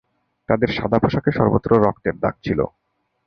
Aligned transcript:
তাঁদের 0.49 0.69
সাদা 0.69 0.97
পোশাকে 0.99 1.31
সর্বত্র 1.31 1.69
রক্তের 1.77 2.15
দাগ 2.19 2.35
ছিল। 2.43 2.59